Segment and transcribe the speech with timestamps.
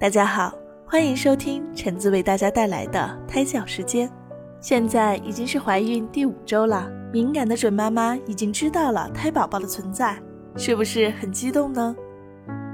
[0.00, 4.08] 大家好，欢迎收听橙子为大家带来的胎教时间。
[4.60, 10.16] 现在已经是怀孕第五周了，敏感的准妈妈已经知道了胎宝宝的存在，
[10.54, 11.96] 是不是很激动呢？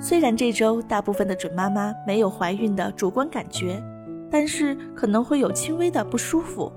[0.00, 3.82] 虽然这周大部分的准妈妈没有怀孕的主观感觉，
[4.30, 6.72] 但是可能会有轻微的不舒服，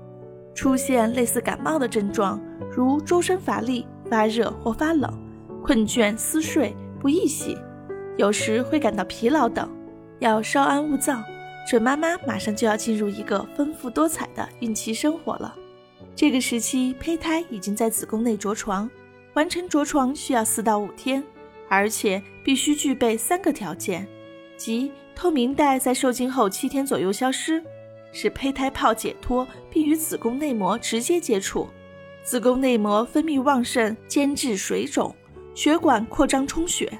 [0.54, 2.38] 出现类似感冒的症状，
[2.70, 5.10] 如周身乏力、发热或发冷、
[5.62, 7.56] 困倦、思睡、不易醒，
[8.18, 9.66] 有时会感到疲劳等。
[10.20, 11.22] 要稍安勿躁，
[11.68, 15.54] 准妈妈马上就要进入一个丰富多彩的孕期生活了。
[16.16, 18.88] 这个时期，胚胎已经在子宫内着床，
[19.34, 21.22] 完成着床需要四到五天，
[21.68, 24.06] 而且必须具备三个条件，
[24.56, 27.62] 即透明带在受精后七天左右消失，
[28.12, 31.68] 使胚胎泡解脱并与子宫内膜直接接触，
[32.22, 35.14] 子宫内膜分泌旺盛，间质水肿，
[35.54, 36.96] 血管扩张充血。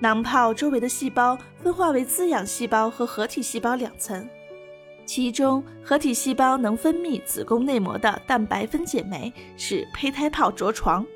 [0.00, 4.28] 囊泡周围的细胞分化为滋养细胞和合体细胞两层，
[5.06, 11.06] 其中合体细胞能分泌子宫内膜的蛋白分解酶，使胚胎泡着床。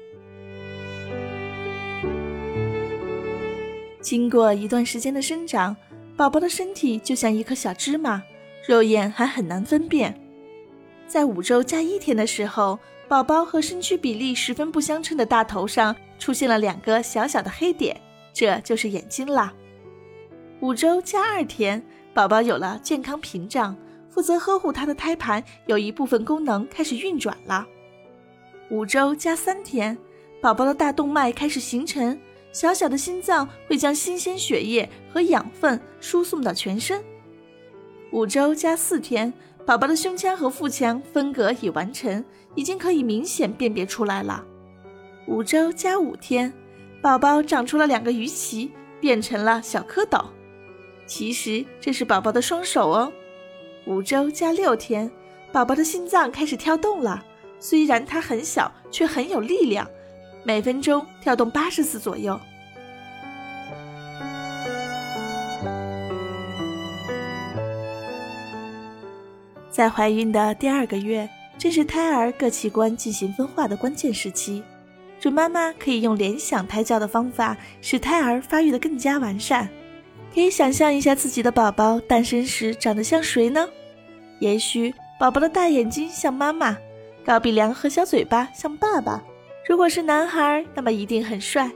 [4.00, 5.76] 经过一段时间的生长，
[6.16, 8.22] 宝宝的身体就像一颗小芝麻，
[8.66, 10.18] 肉眼还很难分辨。
[11.06, 18.00] 在五周加一天的时候，宝宝和身躯比例十分不相称的大头上出现了两个小小的黑点。
[18.38, 19.52] 这就是眼睛啦。
[20.60, 23.76] 五周加二天，宝宝有了健康屏障，
[24.08, 27.66] 负责呵护他的胎盘有一部分功能开始运转了。
[28.70, 29.98] 五周加三天，
[30.40, 32.16] 宝宝的大动脉开始形成，
[32.52, 37.02] 小小的心脏会将新鲜血液和养分输送到全身。
[38.12, 39.34] 五周加四天，
[39.66, 44.44] 宝宝的胸腔和腹腔分隔已完成，已经可以明显辨别出来了。
[45.26, 46.52] 五周加五天。
[47.00, 50.24] 宝宝长出了两个鱼鳍，变成了小蝌蚪。
[51.06, 53.12] 其实这是宝宝的双手哦。
[53.86, 55.10] 五周加六天，
[55.52, 57.24] 宝宝的心脏开始跳动了。
[57.60, 59.88] 虽然它很小，却很有力量，
[60.44, 62.38] 每分钟跳动八十次左右。
[69.70, 74.62] 在怀孕的第二个月，正是胎儿各器官进行分化的关键时期。
[75.20, 79.68] 准妈妈可以用联想胎教的方法，使胎儿发育的更加完善。
[80.32, 83.68] 可以想象一下自己的宝宝诞生时长得像谁呢？
[84.38, 86.76] 也许宝宝的大眼睛像妈妈，
[87.24, 89.22] 高鼻梁和小嘴巴像爸爸。
[89.68, 91.68] 如果是男孩，那么一定很帅；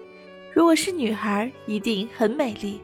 [0.54, 2.80] 如果是女孩，一定很美丽。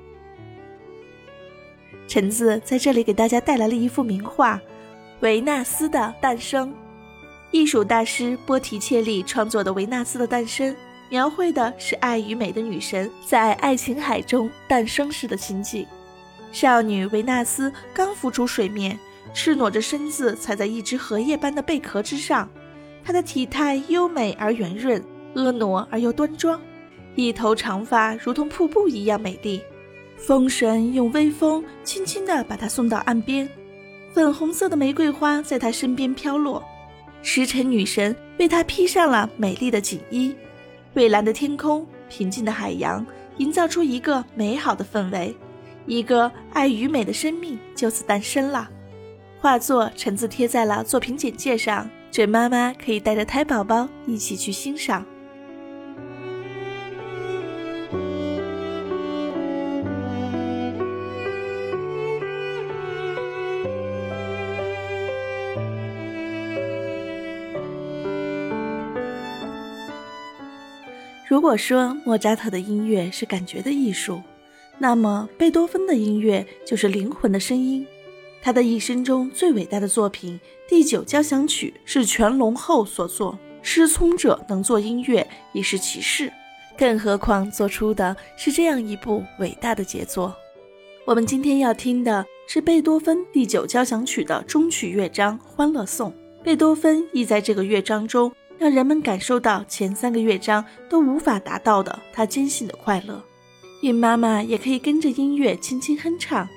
[2.09, 4.57] 橙子在这里给大家带来了一幅名画
[5.21, 6.71] 《维纳斯的诞生》。
[7.51, 10.71] 艺术大师波提切利创作的《维纳斯的诞生》，
[11.09, 15.87] 描绘的是爱与美的女神在爱琴海中诞生时的情景。
[16.53, 18.99] 少女维纳斯刚浮出水面，
[19.33, 22.49] 赤裸着身子踩在一只荷叶般的贝壳之上。
[23.03, 25.03] 她的体态优美而圆润，
[25.35, 26.61] 婀娜而又端庄，
[27.15, 29.63] 一头长发如同瀑布一样美丽。
[30.19, 33.49] 风神用微风轻轻地把她送到岸边，
[34.13, 36.63] 粉红色的玫瑰花在她身边飘落。
[37.23, 40.35] 时辰女神为她披上了美丽的锦衣，
[40.95, 43.05] 蔚蓝的天空，平静的海洋，
[43.37, 45.35] 营造出一个美好的氛围，
[45.87, 48.69] 一个爱与美的生命就此诞生了。
[49.41, 55.05] 画作橙子贴在了作品简介上，准妈妈可以带着胎宝宝一起去欣赏。
[71.39, 74.21] 如果说莫扎特的音乐是感觉的艺术，
[74.77, 77.87] 那么贝多芬的音乐就是灵魂的声音。
[78.43, 86.33] 他的一生中最伟大的作品《第九交响曲》是全龙后所作，失聪者能做音乐已是奇事，
[86.77, 90.35] 更何况做出的是这样一部伟大的杰作。
[91.05, 96.11] 我们今天要听的是贝多芬《第九交响曲》的终曲乐章《欢乐颂》。
[96.43, 98.33] 贝多芬亦在这个乐章中。
[98.59, 103.23] 让人们感受到前三个乐章都无法达到的他坚信的快乐。
[103.83, 106.49] 孕妈妈也可以跟着音乐轻轻哼唱，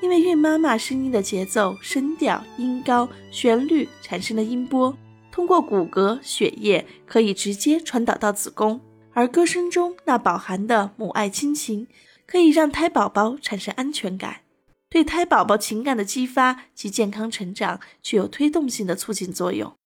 [0.00, 4.96] 因为孕妈妈声音的节奏、声调、音高、旋律产生的音波，
[5.32, 8.80] 通过骨骼、血液可以直接传导到子宫，
[9.12, 11.88] 而歌声中那饱含的母爱亲情，
[12.24, 14.42] 可以让胎宝宝产生安全感，
[14.88, 19.77] 对胎宝宝情感的激发及健康成长具有推动性的促进作用。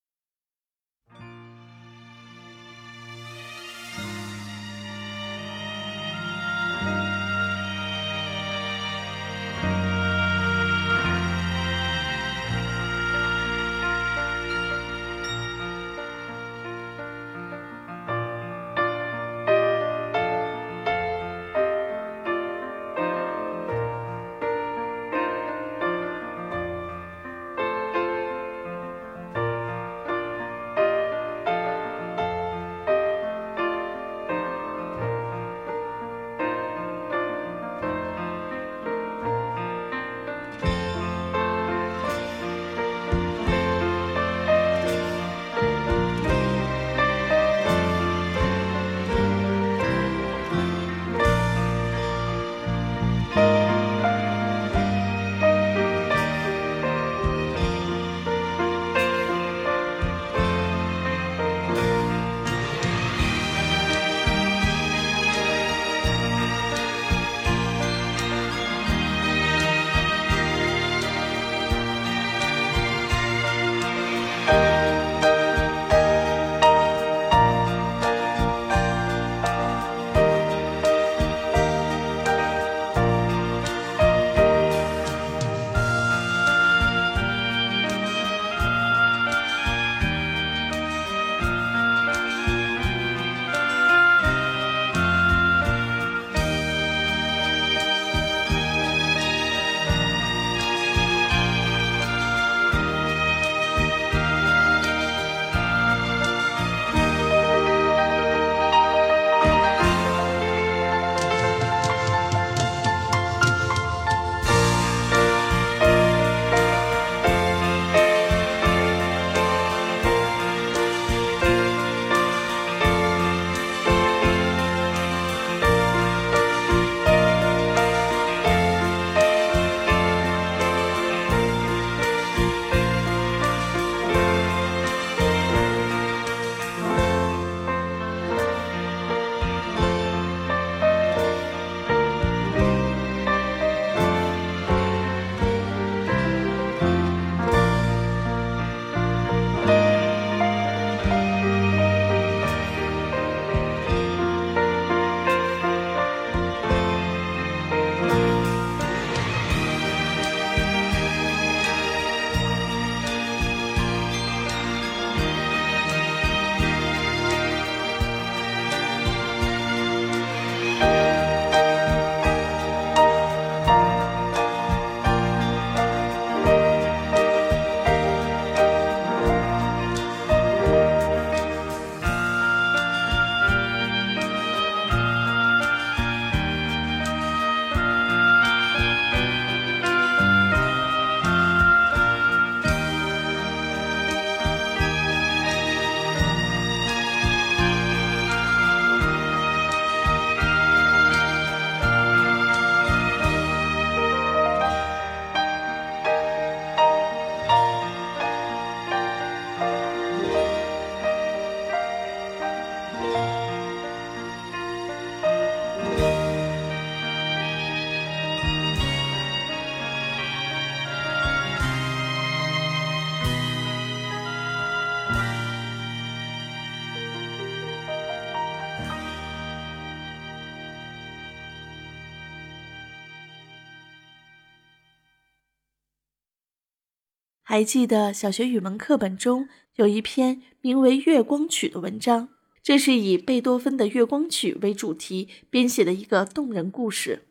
[237.52, 242.30] 还记得小学语文课本中有一篇名为《月光曲》的文章，
[242.62, 247.26] 这是以贝多芬的《月光曲》为主题编写的一个动人故事。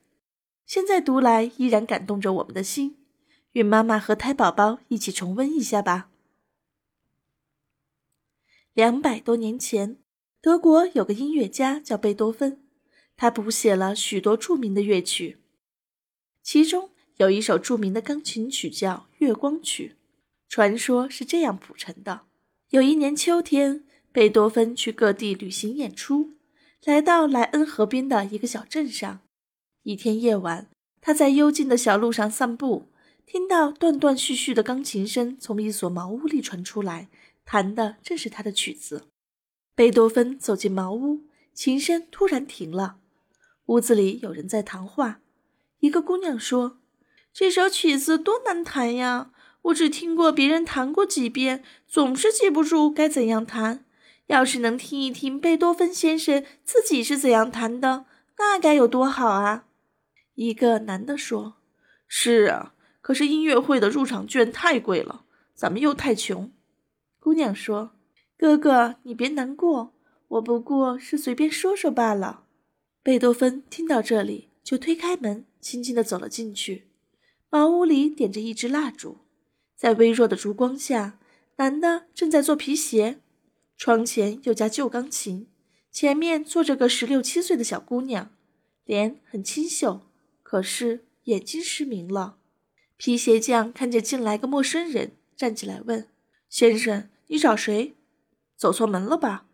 [0.68, 2.98] 现在读来依然感动着我们的心。
[3.54, 6.12] 孕妈妈和胎宝宝一起重温一下吧。
[8.76, 9.98] 两百多年前，
[10.40, 12.64] 德国有个音乐家叫贝多芬，
[13.18, 15.40] 他谱写了许多著名的乐曲，
[16.44, 19.96] 其中有一首著名的钢琴曲叫《月光曲》。
[20.52, 22.24] 传说是这样谱成的：
[22.72, 26.32] 有一年秋天，贝多芬去各地旅行演出，
[26.84, 29.22] 来到莱恩河边的一个小镇上。
[29.84, 32.90] 一天夜晚，他在幽静的小路上散步，
[33.26, 37.08] 听到断断续续的钢琴声从一所茅屋里传出来，
[37.46, 39.08] 弹的正是他的曲子。
[39.74, 41.22] 贝多芬走进茅屋，
[41.54, 42.98] 琴声突然停了。
[43.68, 45.22] 屋子里有人在谈话。
[45.80, 46.82] 一个姑娘说
[47.32, 49.31] ：“这首曲子多难弹呀！”
[49.64, 53.86] 我只听过别人弹过几遍，总是记不住该怎样弹。
[54.28, 58.06] 要是能听一听贝多芬先生自己是怎样弹的，
[58.38, 59.66] 那该有多好啊！
[60.36, 61.56] 一个男的说
[62.08, 66.52] ：“是啊，可是音乐会的入场券太贵了，咱们又太穷。”
[67.20, 67.92] 姑娘说
[68.38, 69.94] ：“哥哥，你别难过，
[70.30, 72.46] 我不过是随便说说罢了。”
[73.04, 76.88] 贝多芬听到这里，就推开门，轻轻地走了进去。
[77.50, 79.18] 茅屋里点着一支蜡烛。
[79.82, 81.18] 在微弱的烛光下，
[81.56, 83.18] 男的正在做皮鞋，
[83.76, 85.48] 窗前有架旧钢琴，
[85.92, 88.32] 前面坐着个十六七岁的小姑娘，
[88.86, 90.02] 脸很清秀，
[90.44, 92.38] 可是眼睛失明了。
[92.96, 96.08] 皮鞋匠看见进来个陌生人，站起来问
[96.48, 97.96] ：“先生，你找谁？
[98.56, 99.48] 走错门了吧？”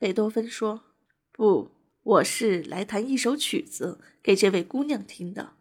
[0.00, 0.84] 贝多芬说
[1.30, 1.72] ：“不，
[2.02, 5.52] 我是来弹一首曲子给这位姑娘听的。”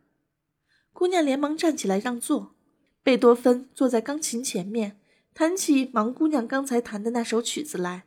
[0.94, 2.54] 姑娘连忙站起来让座。
[3.08, 5.00] 贝多芬坐在钢琴前面，
[5.34, 8.04] 弹起盲姑娘刚才弹的那首曲子来。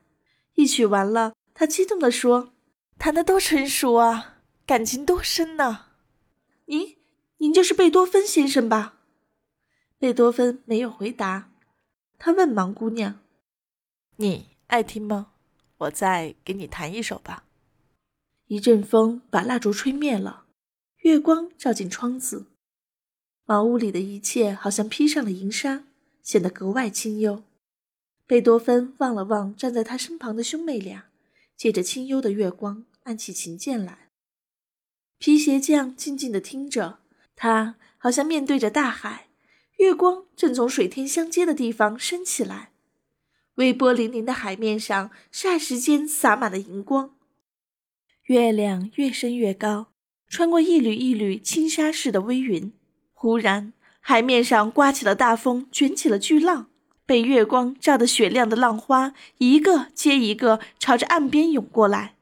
[0.56, 2.52] 一曲完了，他激动地说
[3.00, 5.86] ：“弹得多成熟啊，感情多深呐！
[6.66, 6.98] 您，
[7.38, 9.00] 您就是贝多芬先生吧？”
[9.96, 11.50] 贝多芬没有回答。
[12.18, 13.20] 他问盲姑娘
[14.16, 15.32] ：“你爱听吗？
[15.78, 17.44] 我再给你弹一首吧。”
[18.48, 20.44] 一阵风把蜡烛吹灭了，
[20.98, 22.48] 月光照进窗子。
[23.50, 25.82] 茅屋里的一切好像披上了银纱，
[26.22, 27.42] 显得格外清幽。
[28.24, 31.06] 贝多芬望了望站在他身旁的兄妹俩，
[31.56, 34.10] 借着清幽的月光按起琴键来。
[35.18, 37.00] 皮鞋匠静静地听着，
[37.34, 39.26] 他好像面对着大海，
[39.78, 42.70] 月光正从水天相接的地方升起来，
[43.56, 47.16] 微波粼粼的海面上霎时间洒满了银光。
[48.26, 49.88] 月亮越升越高，
[50.28, 52.72] 穿过一缕一缕轻纱似的微云。
[53.22, 56.70] 忽然，海面上刮起了大风，卷起了巨浪，
[57.04, 62.14] 被月光照得雪亮的浪花一个接一个朝着岸边涌过来。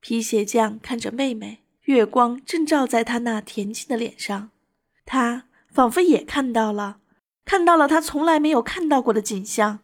[0.00, 4.48] 皮鞋匠看着妹妹，月光正照在她那恬静的脸上，
[5.04, 7.00] 他仿佛也看到了，
[7.44, 9.80] 看到了他从来没有看到过的景象，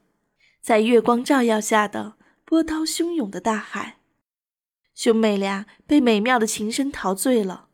[0.63, 2.15] 在月光照耀下的
[2.47, 3.99] 波涛汹涌的大海。
[4.95, 7.69] 兄妹俩被美妙的琴声陶醉了。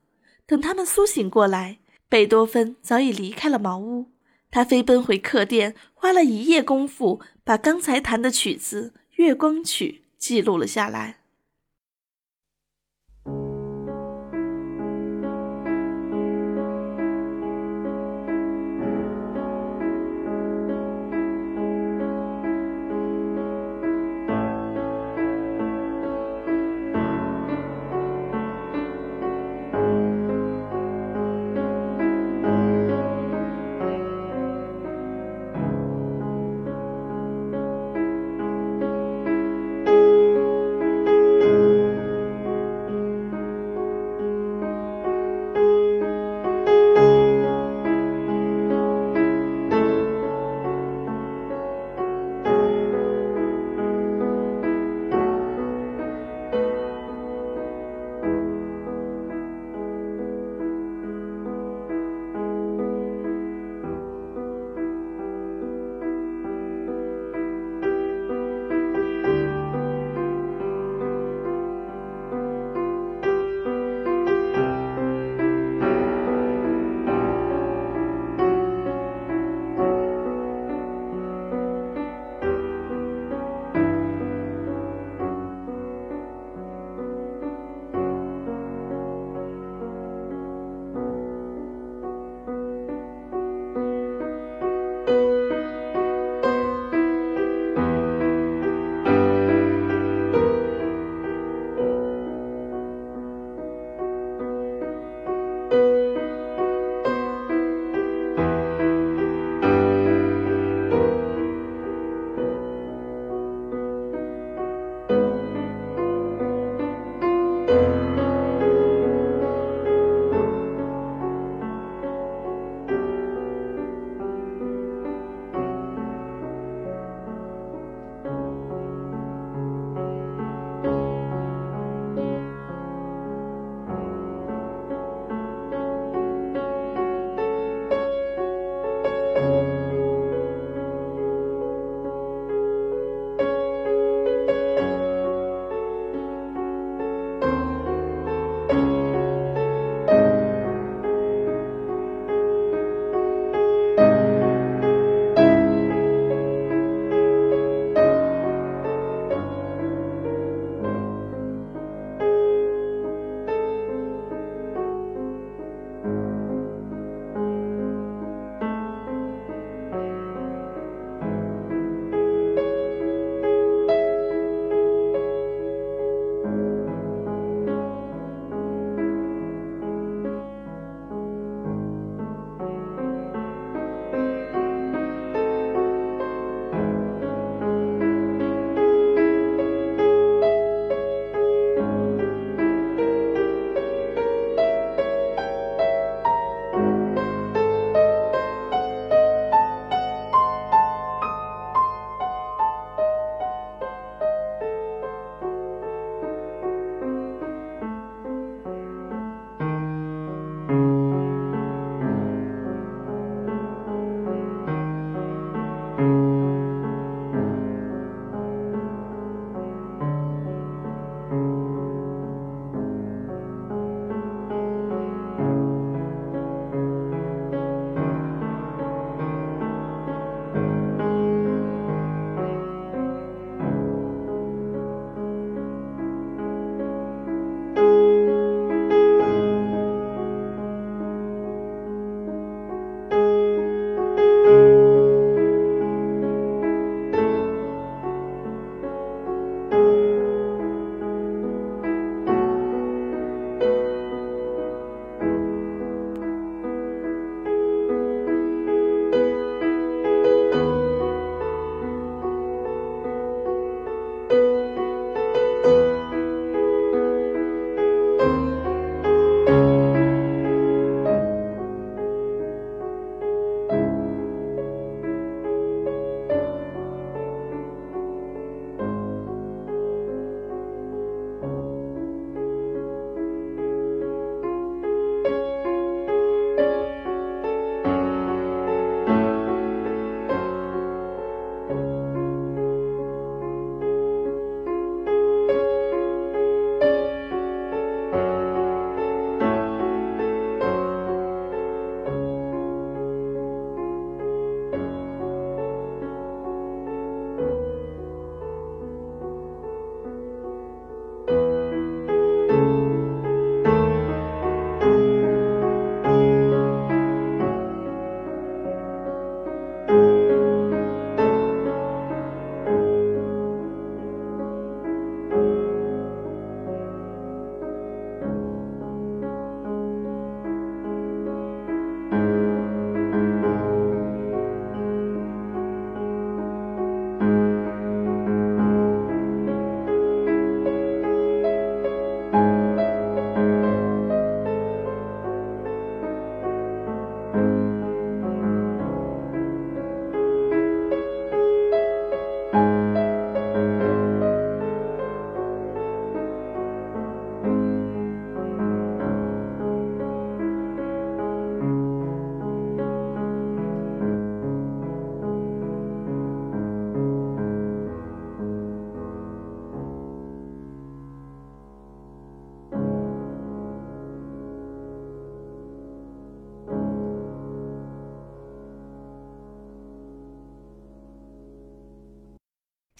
[0.50, 1.78] 等他们苏醒过来，
[2.09, 4.11] 贝多芬早已离开了茅屋。
[4.50, 11.19] 他飞奔回客店，花了一夜功夫，把刚才弹的曲子《月光曲》记录了下来。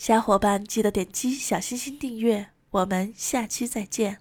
[0.01, 4.17] 小伙伴记得点击小心心订阅，我们下期再见。